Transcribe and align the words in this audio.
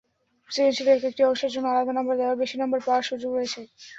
সৃজনশীলে 0.49 0.91
একেকটি 0.93 1.21
অংশের 1.25 1.51
জন্য 1.53 1.65
আলাদা 1.69 1.93
নম্বর 1.93 2.15
দেওয়ায় 2.17 2.41
বেশি 2.41 2.55
নম্বর 2.57 2.79
পাওয়ার 2.85 3.07
সুযোগ 3.09 3.31
রয়েছে। 3.33 3.61